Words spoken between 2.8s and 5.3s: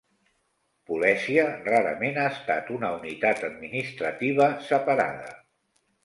unitat administrativa separada.